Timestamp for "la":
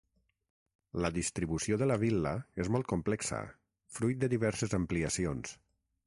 1.05-1.09, 1.91-1.97